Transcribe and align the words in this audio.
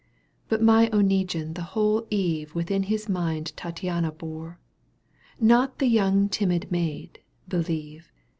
But 0.49 0.63
my 0.63 0.89
Oneguine 0.91 1.53
the 1.53 1.61
whole 1.77 2.07
eve 2.09 2.51
^ 2.53 2.55
Within 2.55 2.81
his 2.89 3.07
mind 3.07 3.53
Tattiana 3.55 4.11
bore. 4.11 4.57
Not 5.39 5.77
the 5.77 5.85
young 5.85 6.27
timid 6.27 6.71
maid, 6.71 7.19
believe. 7.47 8.11